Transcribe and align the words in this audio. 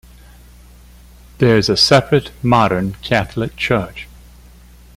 There 1.37 1.59
is 1.59 1.69
a 1.69 1.77
separate, 1.77 2.31
modern 2.43 2.93
Catholic 3.03 3.55
Church. 3.55 4.07